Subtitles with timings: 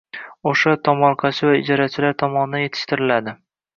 [0.51, 3.37] o‘sha tomorqachi va ijarachilar tomonidan yetishtiriladi.